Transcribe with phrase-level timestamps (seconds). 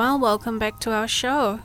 [0.00, 1.60] everyone, welcome back to our show.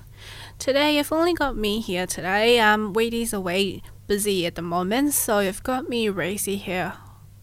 [0.60, 2.60] Today, you've only got me here today.
[2.60, 6.96] Um, Wadey's away, busy at the moment, so you've got me, Racy, here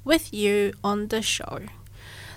[0.05, 1.61] with you on the show.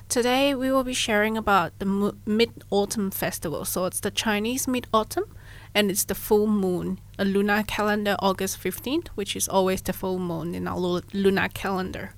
[0.07, 3.65] Today, we will be sharing about the Mid Autumn Festival.
[3.65, 5.25] So, it's the Chinese Mid Autumn
[5.73, 10.17] and it's the full moon, a lunar calendar, August 15th, which is always the full
[10.17, 12.13] moon in our lunar calendar.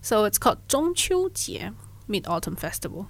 [0.00, 1.72] So, it's called Zhongqiu Jie
[2.06, 3.08] Mid Autumn Festival.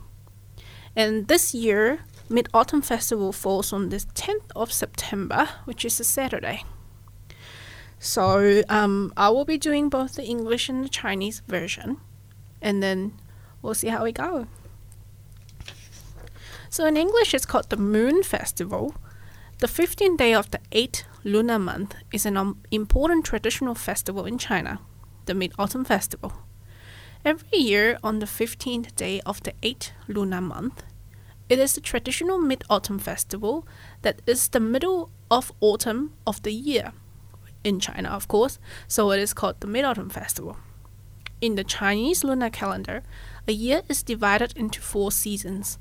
[0.97, 2.00] And this year,
[2.33, 6.62] Mid Autumn Festival falls on the 10th of September, which is a Saturday.
[7.98, 11.97] So um, I will be doing both the English and the Chinese version,
[12.62, 13.14] and then
[13.61, 14.47] we'll see how we go.
[16.69, 18.94] So in English, it's called the Moon Festival.
[19.59, 24.39] The 15th day of the 8th lunar month is an um, important traditional festival in
[24.39, 24.78] China,
[25.27, 26.33] the Mid Autumn Festival.
[27.25, 30.84] Every year on the 15th day of the 8th lunar month,
[31.51, 33.67] it is a traditional mid autumn festival
[34.01, 36.93] that is the middle of autumn of the year
[37.65, 40.56] in China, of course, so it is called the Mid Autumn Festival.
[41.41, 43.03] In the Chinese lunar calendar,
[43.47, 45.78] a year is divided into four seasons,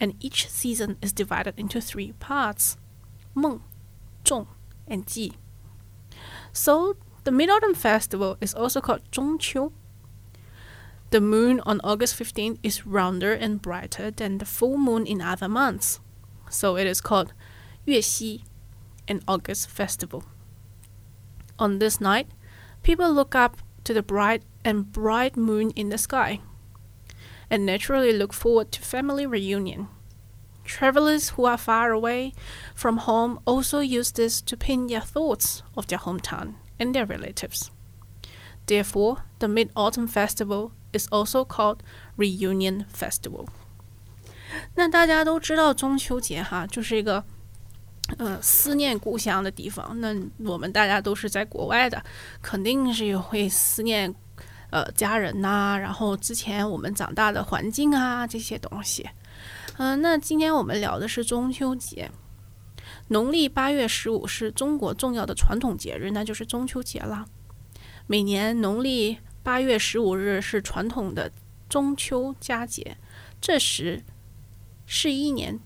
[0.00, 2.76] and each season is divided into three parts
[3.34, 3.62] Meng,
[4.24, 4.46] Zhong,
[4.86, 5.32] and Ji.
[6.52, 9.72] So, the Mid Autumn Festival is also called Zhongqiu
[11.10, 15.48] the moon on August 15th is rounder and brighter than the full moon in other
[15.48, 16.00] months,
[16.50, 17.32] so it is called
[17.84, 18.42] Yue Yuexi,
[19.06, 20.24] an August festival.
[21.58, 22.28] On this night,
[22.82, 26.40] people look up to the bright and bright moon in the sky
[27.48, 29.88] and naturally look forward to family reunion.
[30.64, 32.32] Travelers who are far away
[32.74, 37.70] from home also use this to pin their thoughts of their hometown and their relatives.
[38.66, 41.78] Therefore, the Mid Autumn Festival is also called
[42.16, 43.46] Reunion Festival。
[44.74, 47.22] 那大家都知道中秋节哈，就是一个
[48.18, 50.00] 呃思念故乡的地方。
[50.00, 52.02] 那我们大家都是在国外的，
[52.40, 54.14] 肯定是会思念
[54.70, 59.08] 呃家人呐，然后之前我们长大的环境啊这些东西。
[59.76, 62.10] 嗯，那今天我们聊的是中秋节。
[63.08, 67.26] 农历八月十五是中国重要的传统节日，那就是中秋节了。
[68.08, 71.32] 每年农历八月十五日是传统的
[71.68, 72.96] 中秋佳节，
[73.40, 74.04] 这时
[74.86, 75.58] 是一年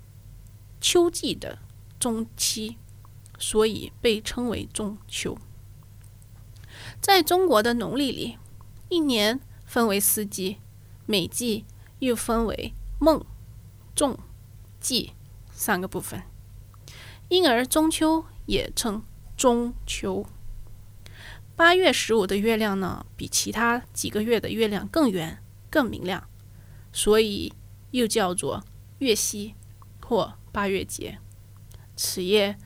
[0.81, 1.59] 秋季的
[1.99, 2.79] 中期，
[3.39, 5.37] 所以被称为中秋。
[6.99, 8.39] 在中国的农历里，
[8.89, 10.57] 一年分为四季，
[11.05, 11.67] 每季
[11.99, 13.23] 又分为孟、
[13.95, 14.19] 仲、
[14.81, 15.13] 季
[15.53, 16.23] 三个部分，
[17.29, 19.03] 因而中秋也称
[19.37, 20.25] 中秋。
[21.61, 26.27] 八月十五的月亮呢，比其他几个月的月亮更圆、更明亮，
[26.91, 27.53] 所以
[27.91, 28.65] 又叫做
[29.01, 29.55] 月夕
[30.01, 31.19] 或八月节。
[31.95, 32.57] 此夜，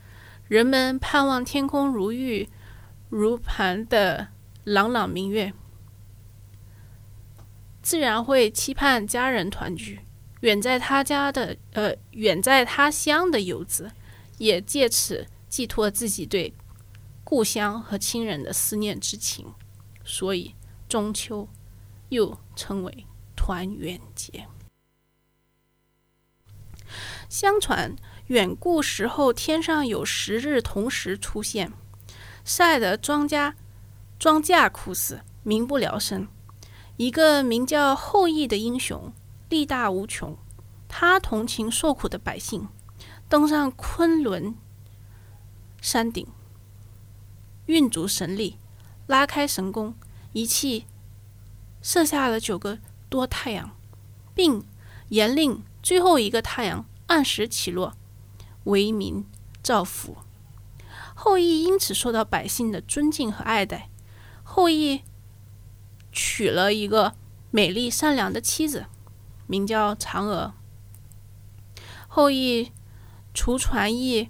[0.46, 2.48] 人们盼望天空如玉
[3.08, 4.28] 如盘的
[4.62, 5.52] 朗朗明月，
[7.82, 10.02] 自然会期盼家人团聚。
[10.42, 13.90] 远在他家的呃，远在他乡的游子，
[14.38, 16.54] 也借此寄托自己对。
[17.24, 19.54] 故乡和亲人的思念之情，
[20.04, 20.54] 所以
[20.86, 21.48] 中秋
[22.10, 24.46] 又称为团圆节。
[27.28, 27.96] 相传
[28.26, 31.72] 远古时候，天上有十日同时出现，
[32.44, 33.54] 晒得庄稼
[34.18, 36.28] 庄稼枯死，民不聊生。
[36.96, 39.12] 一个名叫后羿的英雄，
[39.48, 40.36] 力大无穷，
[40.86, 42.68] 他同情受苦的百姓，
[43.28, 44.54] 登上昆仑
[45.80, 46.24] 山顶。
[47.66, 48.58] 运足神力，
[49.06, 49.94] 拉开神弓，
[50.32, 50.86] 一气
[51.82, 52.78] 射下了九个
[53.08, 53.76] 多太阳，
[54.34, 54.64] 并
[55.08, 57.94] 严令最后一个太阳按时起落，
[58.64, 59.24] 为民
[59.62, 60.16] 造福。
[61.14, 63.88] 后羿因此受到百姓的尊敬和爱戴。
[64.42, 65.02] 后羿
[66.12, 67.14] 娶了一个
[67.50, 68.86] 美丽善良的妻子，
[69.46, 70.54] 名叫嫦娥。
[72.08, 72.72] 后羿
[73.32, 74.28] 除传艺、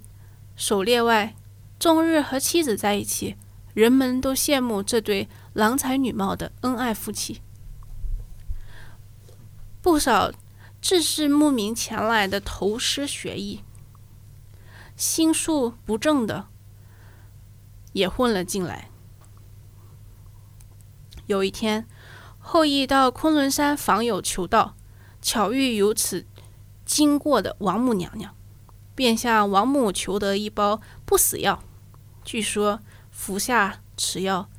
[0.55, 1.35] 狩猎外，
[1.85, 3.35] 终日和妻子在一起，
[3.75, 7.43] 人们都羡慕这对郎才女貌的恩爱夫妻。
[9.83, 10.31] 不少
[10.81, 13.61] 志士慕名前来的投师学艺，
[14.95, 16.47] 心术不正的
[17.93, 18.89] 也混了进来。
[21.27, 21.87] 有一天，
[22.39, 24.75] 后羿到昆仑山访友求道，
[25.21, 26.25] 巧遇由此
[26.83, 28.33] 经过的王母娘娘，
[28.95, 31.61] 便向王母求得一包不死药。
[32.25, 32.81] 据说
[33.11, 34.49] 服下此药，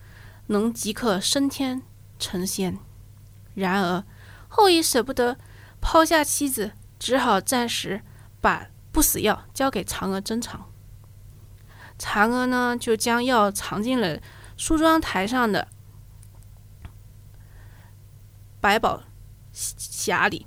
[0.46, 1.82] 能即刻升天
[2.18, 2.78] 成仙。
[3.54, 4.04] 然而
[4.48, 5.36] 后羿舍不得
[5.80, 8.02] 抛下妻子，只好暂时
[8.40, 10.70] 把不死药交给嫦娥珍藏。
[11.98, 14.20] 嫦娥呢，就将药藏进了
[14.56, 15.68] 梳妆台上的。
[18.60, 19.02] 百宝
[19.52, 20.46] 匣里，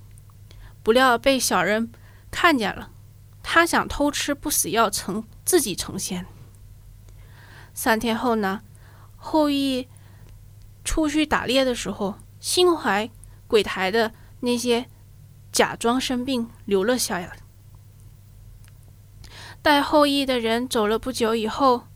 [0.82, 1.92] 不料被小人
[2.32, 2.92] 看见了。
[3.42, 6.26] 他想偷吃不死药，成自己成仙。
[7.74, 8.62] 三天后呢，
[9.16, 9.88] 后羿
[10.84, 13.10] 出去打猎的时候，心怀
[13.48, 14.88] 鬼胎的那些
[15.52, 17.38] 假装生病留了下来。
[19.62, 21.88] 带后羿的人走了不久以后，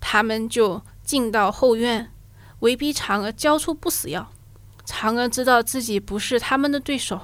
[0.00, 2.12] 他们就进到后院，
[2.60, 4.32] 威逼嫦娥交出不死药。
[4.84, 7.20] 嫦娥知道自己不是他们的对手，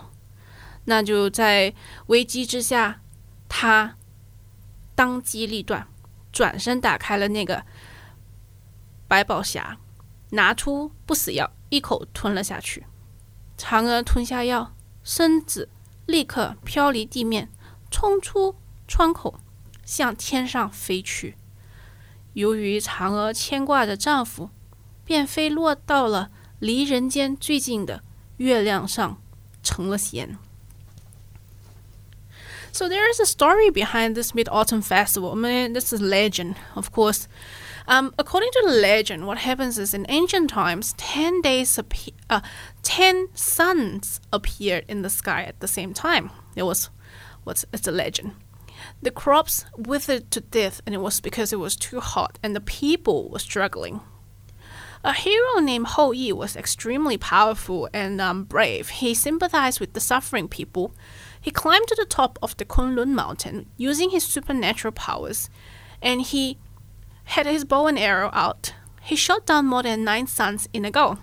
[0.84, 1.75] 那就在
[2.06, 3.00] 危机之下，
[3.49, 3.96] 他
[4.94, 5.88] 当机立断，
[6.36, 7.64] 转身打开了那个
[9.08, 9.76] 百宝匣，
[10.32, 12.84] 拿出不死药，一口吞了下去。
[13.56, 15.70] 嫦娥吞下药，身子
[16.04, 17.48] 立刻飘离地面，
[17.90, 18.54] 冲出
[18.86, 19.40] 窗口，
[19.86, 21.36] 向天上飞去。
[22.34, 24.50] 由于嫦娥牵挂着丈夫，
[25.06, 26.30] 便飞落到了。
[26.58, 28.02] 离人间最近的
[28.36, 29.22] 月亮上
[29.62, 30.36] 成了仙。
[32.76, 35.32] So there is a story behind this Mid Autumn Festival.
[35.32, 37.26] I mean, this is legend, of course.
[37.88, 42.43] Um, according to the legend, what happens is in ancient times, ten days, appe- uh,
[42.82, 46.31] ten suns appeared in the sky at the same time.
[46.55, 46.90] It was,
[47.44, 48.32] what's it's a legend.
[49.00, 52.61] The crops withered to death, and it was because it was too hot, and the
[52.61, 54.02] people were struggling.
[55.02, 58.90] A hero named Hou Yi was extremely powerful and um, brave.
[58.90, 60.94] He sympathized with the suffering people.
[61.46, 65.48] He climbed to the top of the Kunlun mountain using his supernatural powers,
[66.02, 66.58] and he
[67.22, 68.75] had his bow and arrow out.
[69.00, 71.19] He shot down more than nine suns in a go,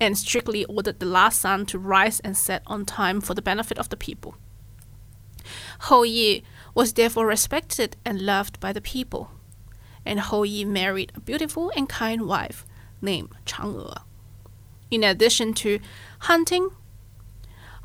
[0.00, 3.76] and strictly ordered the last sun to rise and set on time for the benefit
[3.76, 4.34] of the people.
[5.80, 6.42] Hou Yi
[6.74, 9.30] was therefore respected and loved by the people,
[10.06, 12.64] and Hou Yi married a beautiful and kind wife
[13.02, 14.04] named Chang'e.
[14.90, 15.80] In addition to
[16.20, 16.70] hunting,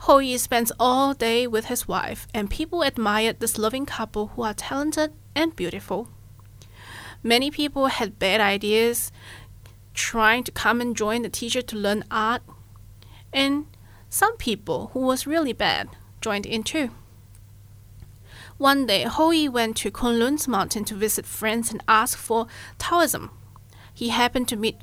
[0.06, 4.44] Hou Yi spends all day with his wife, and people admired this loving couple who
[4.44, 6.10] are talented and beautiful.
[7.24, 9.12] Many people had bad ideas,
[9.96, 12.44] trying to come and join the teacher to learn art,
[13.34, 13.66] and
[14.08, 15.90] some people who was really bad
[16.22, 16.92] joined in too.
[18.60, 22.46] One day, Hou Yi went to Kunlun's mountain to visit friends and ask for
[22.78, 23.32] Taoism.
[23.92, 24.78] He happened to meet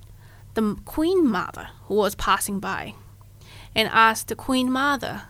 [0.55, 2.95] the Queen Mother who was passing by
[3.75, 5.23] and asked the Queen Mother,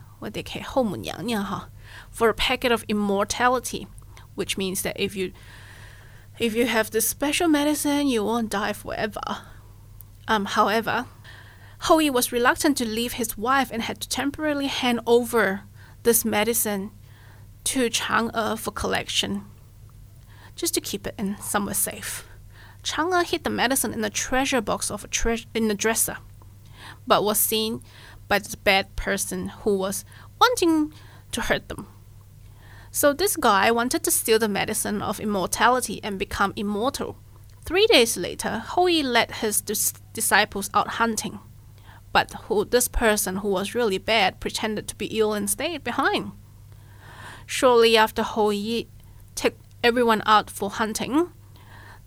[2.09, 3.87] for a packet of immortality,
[4.35, 5.31] which means that if you
[6.39, 9.21] if you have this special medicine, you won't die forever.
[10.27, 11.05] Um, however,
[11.81, 15.61] Hou Yi was reluctant to leave his wife and had to temporarily hand over
[16.01, 16.91] this medicine
[17.65, 19.45] to Chang'e for collection,
[20.55, 22.25] just to keep it in somewhere safe.
[22.83, 26.17] Chang'e hid the medicine in the treasure box of a tre- in the dresser,
[27.05, 27.81] but was seen
[28.33, 30.03] by the bad person who was
[30.41, 30.91] wanting
[31.31, 31.85] to hurt them.
[32.89, 37.15] So this guy wanted to steal the medicine of immortality and become immortal.
[37.63, 41.37] Three days later, Hou Yi led his dis- disciples out hunting,
[42.11, 46.31] but who this person who was really bad pretended to be ill and stayed behind.
[47.45, 48.87] Shortly after Hou Yi
[49.35, 51.29] took everyone out for hunting,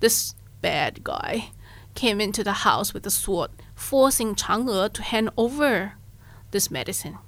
[0.00, 1.50] this bad guy
[1.94, 5.92] came into the house with a sword, forcing Chang'e to hand over
[6.56, 7.18] this medicine.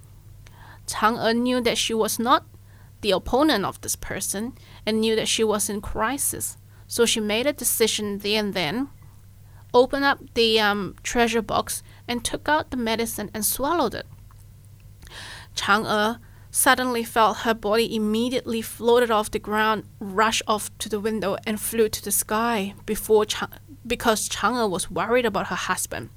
[0.87, 2.47] Chang'e knew that she was not
[3.02, 4.54] the opponent of this person
[4.87, 6.56] and knew that she was in crisis.
[6.87, 8.88] So she made a decision there and then,
[9.75, 14.06] opened up the um, treasure box, and took out the medicine and swallowed it.
[15.54, 16.18] Chang Chang'e
[16.50, 21.61] suddenly felt her body immediately floated off the ground, rushed off to the window, and
[21.61, 26.08] flew to the sky before Chang- because Chang'e was worried about her husband.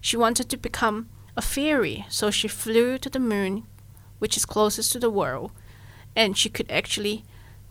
[0.00, 3.64] She wanted to become a fairy, so she flew to the moon,
[4.18, 5.50] which is closest to the world,
[6.14, 7.24] and she could actually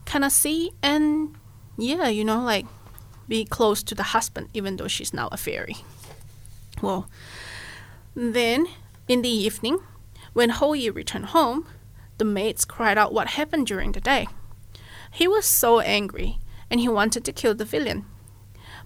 [0.04, 1.36] kind of see and
[1.78, 2.66] yeah, you know, like
[3.28, 5.76] be close to the husband, even though she's now a fairy.
[6.80, 7.08] Well,
[8.14, 8.66] then
[9.08, 9.78] in the evening,
[10.32, 11.66] when Hou Yi returned home,
[12.18, 14.26] the maids cried out what happened during the day.
[15.10, 16.38] He was so angry
[16.70, 18.06] and he wanted to kill the villain.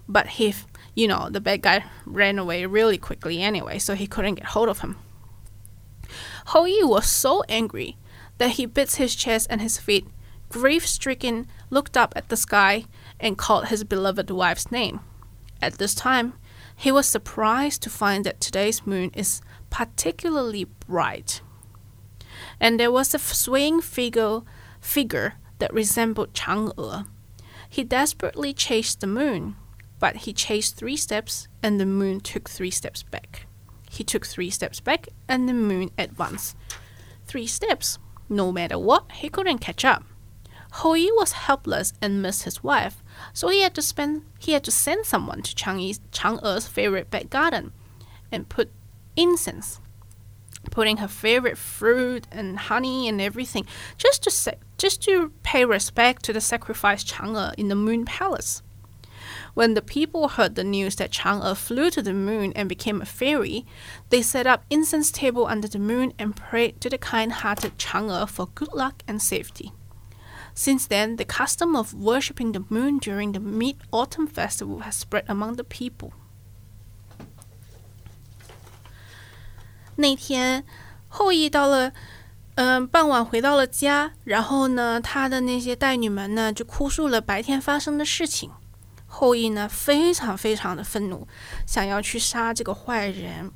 [0.07, 0.53] But he,
[0.97, 4.67] you know, the bad guy ran away really quickly anyway, so he couldn't get hold
[4.67, 4.97] of him.
[6.47, 7.97] Hou Yi was so angry
[8.39, 10.07] that he bit his chest and his feet,
[10.49, 12.85] grief stricken, looked up at the sky
[13.19, 15.01] and called his beloved wife's name.
[15.61, 16.33] At this time,
[16.75, 21.41] he was surprised to find that today's moon is particularly bright.
[22.59, 24.41] And there was a swaying figure,
[24.81, 27.05] figure that resembled Chang'e.
[27.69, 29.57] He desperately chased the moon,
[29.99, 33.45] but he chased three steps and the moon took three steps back.
[33.89, 36.55] He took three steps back and the moon advanced
[37.25, 37.99] three steps.
[38.29, 40.03] No matter what, he couldn't catch up.
[40.73, 44.63] Hou Yi was helpless and missed his wife, so he had to spend he had
[44.65, 47.71] to send someone to Chang'e's, Chang'e's favorite back garden
[48.31, 48.71] and put
[49.15, 49.79] incense,
[50.69, 53.65] putting her favorite fruit and honey and everything,
[53.97, 58.61] just to say, just to pay respect to the sacrificed Chang'e in the Moon Palace.
[59.56, 63.06] When the people heard the news that Chang'e flew to the moon and became a
[63.06, 63.64] fairy,
[64.10, 68.48] they set up incense table under the moon and prayed to the kind-hearted Chang'e for
[68.54, 69.72] good luck and safety.
[70.54, 75.24] Since then, the custom of worshipping the moon during the Mid Autumn Festival has spread
[75.26, 76.12] among the people.
[79.96, 80.64] 那天，
[81.08, 81.92] 后羿到了，
[82.56, 88.50] 嗯、呃，傍晚回到了家，然后呢，他的那些带女们呢，就哭诉了白天发生的事情。
[89.07, 91.27] 后羿呢，非常非常的愤怒，
[91.65, 93.51] 想要去杀这个坏人，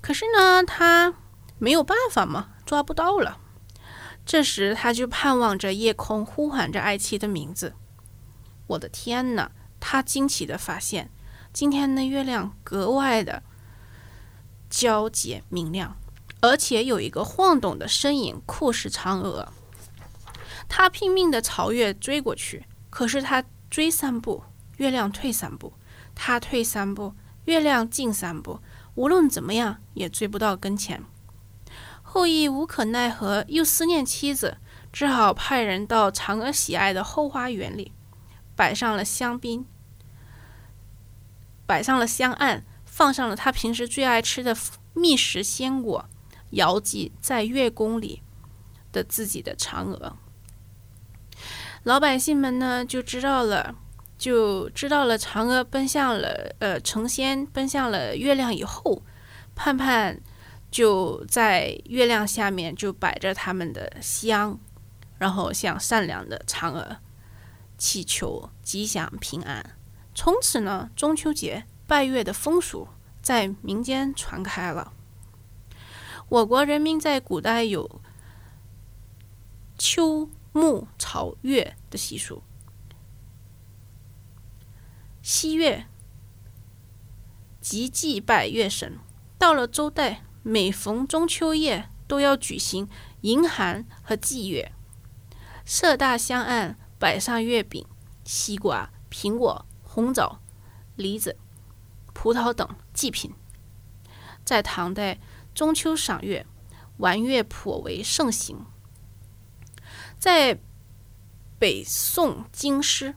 [0.00, 1.14] 可是呢，他
[1.58, 3.38] 没有办法嘛，抓不到了。
[4.24, 7.74] 这时，他就盼望着夜空，呼喊着爱妻的名字。
[8.66, 9.50] 我的天哪！
[9.80, 11.10] 他惊奇的发现，
[11.52, 13.42] 今天的月亮格外的
[14.70, 15.96] 皎洁明亮，
[16.40, 19.52] 而且有一个晃动的身影，酷似嫦娥。
[20.68, 24.44] 他拼命的朝月追过去，可是他追三步，
[24.82, 25.74] 月亮退三步；
[26.12, 28.58] 他退三步，月亮进三步。
[28.96, 31.04] 无论怎么样，也追不到跟前。
[32.02, 34.58] 后羿无可奈何，又思念妻子，
[34.92, 37.92] 只好派人到嫦娥喜爱的后花园里，
[38.56, 39.64] 摆上了香槟，
[41.64, 44.56] 摆上了香案，放上了他平时最爱吃的
[44.94, 46.08] 蜜食鲜果，
[46.50, 48.20] 遥祭在月宫里
[48.90, 50.16] 的自己的嫦娥。
[51.84, 53.76] 老百姓们呢，就知道了，
[54.22, 59.02] 就知道了嫦娥奔向了呃成仙，奔向了月亮以后，
[59.56, 60.20] 盼盼。
[60.70, 64.58] 就在月亮下面就摆着他们的香，
[65.18, 66.96] 然后向善良的嫦娥
[67.76, 69.76] 祈求吉祥平安。
[70.14, 72.88] 从此呢，中秋节拜月的风俗
[73.20, 74.94] 在民间传开了。
[76.30, 78.00] 我国人民在古代有
[79.76, 82.42] 秋暮朝月的习俗，
[85.22, 85.86] 西月
[87.60, 88.98] 即祭拜月神。
[89.38, 90.24] 到了周代。
[90.44, 92.88] 每逢中秋夜，都要举行
[93.20, 94.72] 迎寒和祭月，
[95.64, 97.86] 设大香案，摆上月饼、
[98.24, 100.40] 西瓜、苹果、红枣、
[100.96, 101.36] 梨子、
[102.12, 103.32] 葡萄等祭品。
[104.44, 105.20] 在唐代，
[105.54, 106.44] 中秋赏月、
[106.96, 108.66] 玩月颇为盛行。
[110.18, 110.58] 在
[111.60, 113.14] 北宋京师，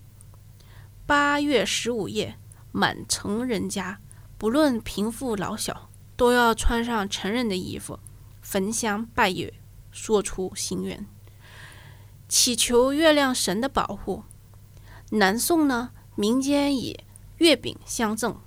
[1.07, 2.39] 八月十五夜，
[2.71, 3.99] 满城人家，
[4.39, 5.91] 不论贫富老小。
[6.17, 7.99] 都要穿上成人的衣服，
[8.41, 9.53] 焚香拜月，
[9.91, 11.05] 说出心愿，
[12.29, 14.23] 祈求月亮神的保护。
[15.11, 17.03] 南宋呢，民间以
[17.37, 18.39] 月饼相赠，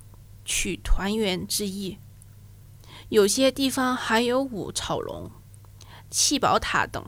[0.43, 1.99] 取团圆之意。
[3.09, 5.31] 有些地方还有舞草龙、
[6.09, 7.05] 砌宝塔等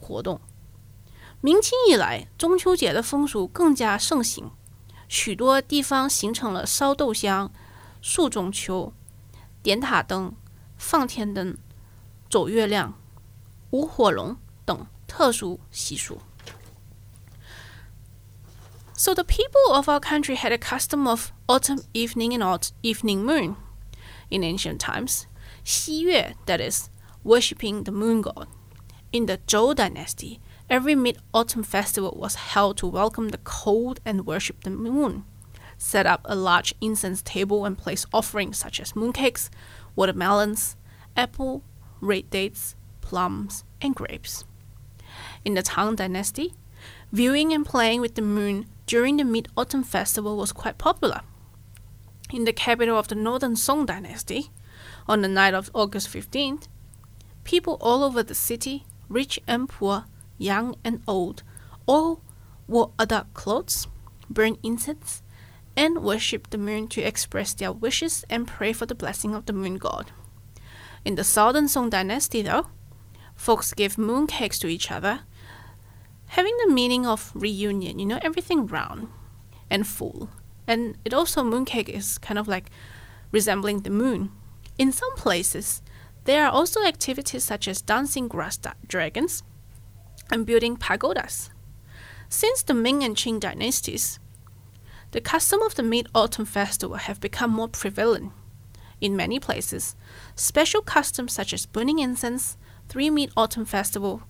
[0.00, 0.40] 活动。
[1.40, 4.50] 明清以来，中秋节的风俗更加盛行，
[5.08, 7.52] 许多地方形成了烧豆香、
[8.00, 8.92] 树中秋。
[9.60, 10.34] 点塔灯、
[10.76, 11.58] 放天灯、
[12.30, 12.94] 走月亮、
[13.70, 16.20] 舞火龙等特殊习俗。
[18.94, 23.56] So the people of our country had a custom of autumn evening and autumn evening moon.
[24.30, 25.24] In ancient times,
[25.64, 26.88] 西月, that is,
[27.24, 28.46] worshipping the moon god.
[29.10, 30.40] In the Zhou dynasty,
[30.70, 35.24] every mid-autumn festival was held to welcome the cold and worship the moon
[35.78, 39.48] set up a large incense table and place offerings such as mooncakes,
[39.96, 40.76] watermelons,
[41.16, 41.62] apple,
[42.00, 44.44] red dates, plums, and grapes.
[45.44, 46.54] In the Tang Dynasty,
[47.12, 51.20] viewing and playing with the moon during the Mid Autumn Festival was quite popular.
[52.30, 54.50] In the capital of the Northern Song Dynasty,
[55.06, 56.68] on the night of August 15th,
[57.44, 60.04] people all over the city, rich and poor,
[60.38, 61.42] young and old,
[61.86, 62.22] all
[62.66, 63.86] wore adult clothes,
[64.30, 65.22] burned incense,
[65.76, 69.52] and worshipped the moon to express their wishes and pray for the blessing of the
[69.52, 70.10] moon god.
[71.04, 72.66] In the Southern Song Dynasty, though,
[73.36, 75.20] folks gave mooncakes to each other,
[76.26, 79.08] having the meaning of reunion, you know, everything round
[79.70, 80.28] and full.
[80.66, 82.70] And it also, mooncake is kind of like
[83.32, 84.32] resembling the moon.
[84.76, 85.80] In some places,
[86.24, 89.42] there are also activities such as dancing grass dragons
[90.30, 91.50] and building pagodas.
[92.28, 94.18] Since the Ming and Qing dynasties,
[95.12, 98.32] the custom of the Mid Autumn Festival have become more prevalent.
[99.00, 99.96] In many places,
[100.34, 102.58] special customs such as burning incense,
[102.88, 104.22] three Mid Autumn Festival,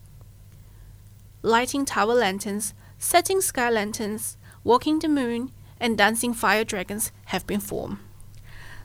[1.43, 7.61] lighting tower lanterns, setting sky lanterns, walking the moon, and dancing fire dragons have been
[7.61, 7.99] formed.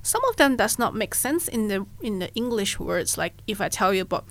[0.01, 3.62] Some of them does not make sense in the in the English words, like if
[3.62, 4.25] I tell you about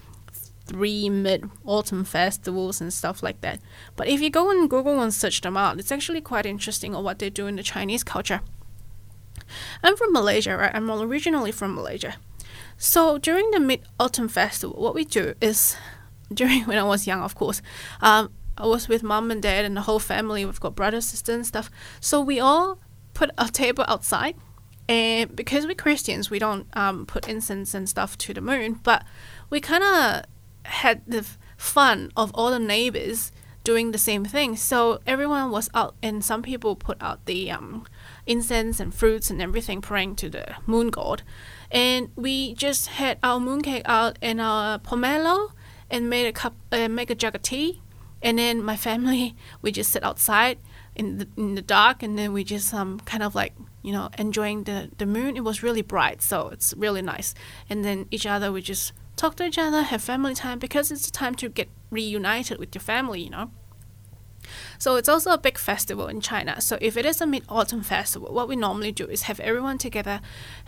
[0.73, 3.61] three mid autumn festivals and stuff like that.
[3.95, 7.05] But if you go on Google and search them out, it's actually quite interesting on
[7.05, 8.41] what they do in the Chinese culture.
[9.83, 10.75] I'm from Malaysia, right?
[10.75, 12.15] I'm originally from Malaysia.
[12.79, 15.77] So during the mid autumn festival, what we do is
[16.33, 17.61] during when I was young, of course,
[18.01, 20.45] um, I was with mom and dad and the whole family.
[20.45, 21.71] We've got brothers, sisters, and stuff.
[22.01, 22.79] So we all
[23.15, 24.37] put a table outside.
[24.89, 29.05] And because we're Christians, we don't um, put incense and stuff to the moon, but
[29.49, 30.25] we kind of
[30.65, 31.27] had the
[31.57, 33.33] fun of all the neighbors
[33.65, 34.57] doing the same thing.
[34.57, 37.87] So everyone was out, and some people put out the um,
[38.27, 41.23] incense and fruits and everything, praying to the moon god.
[41.71, 45.53] And we just had our mooncake out and our pomelo,
[45.91, 47.83] and made a cup, uh, make a jug of tea.
[48.23, 50.59] And then my family, we just sit outside
[50.95, 54.11] in the in the dark, and then we just um kind of like you know
[54.19, 55.37] enjoying the the moon.
[55.37, 57.35] It was really bright, so it's really nice.
[57.71, 61.07] And then each other we just talk to each other, have family time because it's
[61.07, 63.53] the time to get reunited with your family, you know.
[64.79, 66.61] So it's also a big festival in China.
[66.61, 69.79] So if it is a mid autumn festival, what we normally do is have everyone
[69.79, 70.21] together,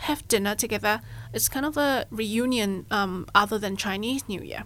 [0.07, 1.01] have dinner together.
[1.33, 4.63] It's kind of a reunion um, other than Chinese New Year.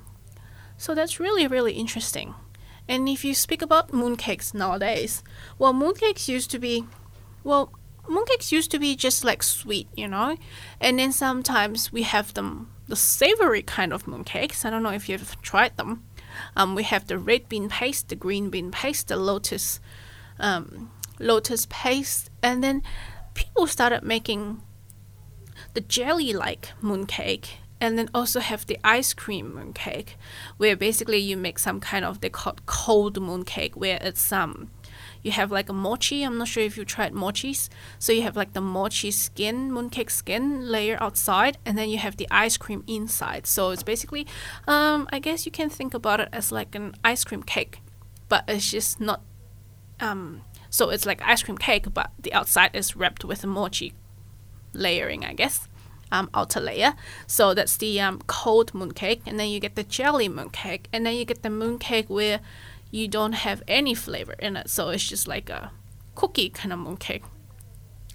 [0.78, 2.36] So that's really, really interesting.
[2.88, 5.24] And if you speak about mooncakes nowadays,
[5.58, 6.86] well, mooncakes used to be,
[7.44, 7.74] well,
[8.08, 10.38] mooncakes used to be just like sweet, you know?
[10.80, 14.66] And then sometimes we have them the savory kind of mooncakes.
[14.66, 16.04] I don't know if you've tried them.
[16.56, 19.80] Um, we have the red bean paste, the green bean paste, the lotus
[20.40, 22.82] um, lotus paste, and then
[23.34, 24.62] people started making
[25.74, 30.16] the jelly-like mooncake, and then also have the ice cream mooncake,
[30.58, 34.72] where basically you make some kind of they call cold mooncake, where it's um
[35.22, 36.24] you have like a mochi.
[36.24, 37.70] I'm not sure if you tried mochis.
[37.98, 42.18] So you have like the mochi skin, mooncake skin layer outside, and then you have
[42.18, 43.46] the ice cream inside.
[43.48, 44.26] So it's basically,
[44.68, 47.82] um, I guess you can think about it as like an ice cream cake,
[48.28, 49.22] but it's just not.
[50.00, 53.94] Um, so it's like ice cream cake, but the outside is wrapped with a mochi
[54.74, 55.68] layering, I guess.
[56.12, 56.96] Um, outer layer.
[57.28, 61.14] So that's the um, cold mooncake, and then you get the jelly mooncake, and then
[61.14, 62.40] you get the mooncake where
[62.92, 64.70] you don't have any flavor in it.
[64.70, 65.72] So it's just like a
[66.16, 67.24] cookie kind of mooncake.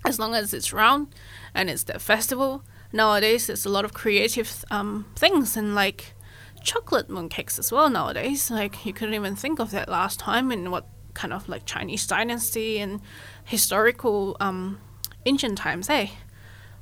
[0.06, 1.08] As long as it's round
[1.54, 6.14] and it's the festival, nowadays there's a lot of creative um, things and like
[6.62, 8.50] chocolate mooncakes as well nowadays.
[8.50, 12.06] Like you couldn't even think of that last time in what kind of like Chinese
[12.06, 13.00] dynasty and
[13.44, 14.80] historical um,
[15.24, 16.08] ancient times, eh?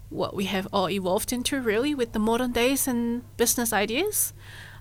[0.09, 4.33] What we have all evolved into really with the modern days and business ideas.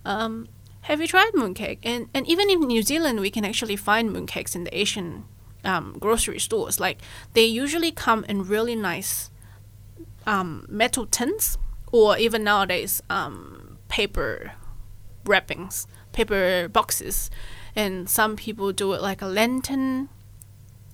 [0.03, 0.47] Um,
[0.81, 1.79] have you tried mooncake?
[1.83, 5.25] And and even in New Zealand, we can actually find mooncakes in the Asian
[5.63, 6.79] um, grocery stores.
[6.79, 6.99] Like
[7.33, 9.29] they usually come in really nice
[10.25, 11.57] um, metal tins,
[11.91, 14.53] or even nowadays um, paper
[15.25, 17.29] wrappings, paper boxes.
[17.75, 20.09] And some people do it like a lantern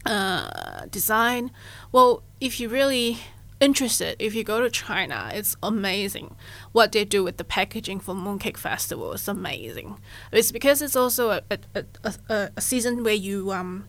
[0.05, 1.51] uh, design.
[1.91, 3.19] Well, if you really
[3.59, 6.35] interested, if you go to China, it's amazing
[6.71, 9.13] what they do with the packaging for Mooncake Festival.
[9.13, 9.99] It's amazing.
[10.31, 11.41] It's because it's also a,
[11.75, 11.85] a,
[12.29, 13.87] a, a season where you um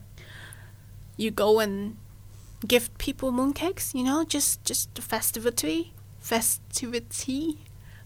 [1.16, 1.96] you go and
[2.66, 3.94] give people mooncakes.
[3.94, 7.58] You know, just just the festivity, festivity.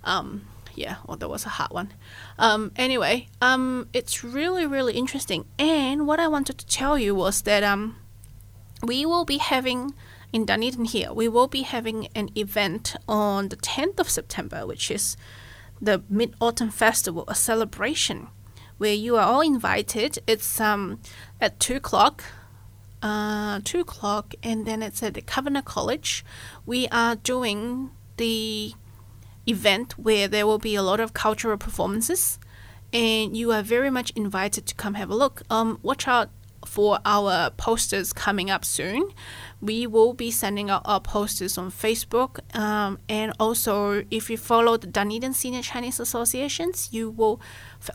[0.04, 1.92] Um, yeah, well, that was a hard one.
[2.38, 5.44] Um, anyway, um, it's really really interesting.
[5.58, 7.96] And what I wanted to tell you was that um,
[8.82, 9.94] we will be having
[10.32, 14.90] in Dunedin here, we will be having an event on the 10th of September, which
[14.90, 15.16] is
[15.80, 18.28] the Mid Autumn Festival, a celebration
[18.78, 20.18] where you are all invited.
[20.26, 21.00] It's um,
[21.40, 22.24] at 2 o'clock
[23.02, 26.24] uh, 2 o'clock, and then it's at the Kavanagh College.
[26.64, 28.74] We are doing the
[29.46, 32.38] event where there will be a lot of cultural performances,
[32.92, 35.42] and you are very much invited to come have a look.
[35.50, 36.30] Um, watch out
[36.66, 39.10] for our posters coming up soon.
[39.60, 44.76] We will be sending out our posters on Facebook, um, and also if you follow
[44.76, 47.40] the Dunedin Senior Chinese Associations, you will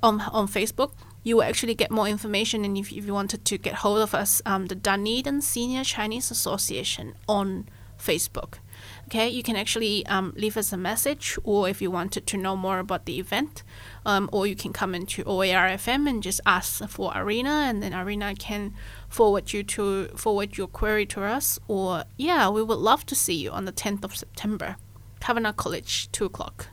[0.01, 0.91] on on Facebook.
[1.23, 4.15] You will actually get more information, and if, if you wanted to get hold of
[4.15, 7.67] us, um, the Dunedin Senior Chinese Association on
[7.99, 8.59] Facebook.
[9.07, 12.57] Okay, you can actually um, leave us a message, or if you wanted to know
[12.57, 13.63] more about the event,
[14.05, 18.35] um, or you can come into OARFM and just ask for Arena, and then Arena
[18.35, 18.73] can
[19.07, 21.57] forward you to forward your query to us.
[21.69, 24.75] Or yeah, we would love to see you on the 10th of September,
[25.21, 26.67] Kavanagh College, two o'clock.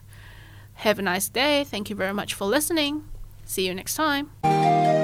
[0.78, 1.62] Have a nice day.
[1.62, 3.04] Thank you very much for listening.
[3.44, 5.03] See you next time.